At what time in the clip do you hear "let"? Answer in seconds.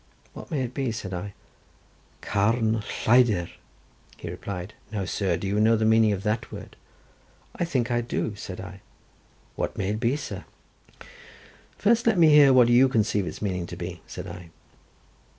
12.07-12.17